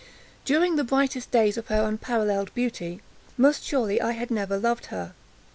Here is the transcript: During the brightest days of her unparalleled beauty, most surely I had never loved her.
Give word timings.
During 0.45 0.77
the 0.77 0.83
brightest 0.83 1.29
days 1.29 1.57
of 1.57 1.67
her 1.67 1.83
unparalleled 1.87 2.51
beauty, 2.55 3.01
most 3.37 3.63
surely 3.63 4.01
I 4.01 4.13
had 4.13 4.31
never 4.31 4.57
loved 4.57 4.87
her. 4.87 5.13